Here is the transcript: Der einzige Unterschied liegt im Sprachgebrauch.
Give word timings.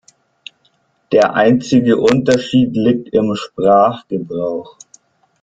Der 1.11 1.35
einzige 1.35 1.97
Unterschied 1.97 2.71
liegt 2.75 3.09
im 3.09 3.35
Sprachgebrauch. 3.35 4.75